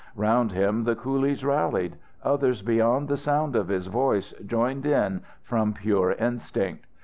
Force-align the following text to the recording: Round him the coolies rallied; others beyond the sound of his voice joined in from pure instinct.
Round 0.15 0.51
him 0.51 0.83
the 0.85 0.95
coolies 0.95 1.45
rallied; 1.45 1.95
others 2.23 2.63
beyond 2.63 3.07
the 3.07 3.17
sound 3.17 3.55
of 3.55 3.67
his 3.67 3.85
voice 3.85 4.33
joined 4.43 4.87
in 4.87 5.21
from 5.43 5.73
pure 5.73 6.13
instinct. 6.13 6.87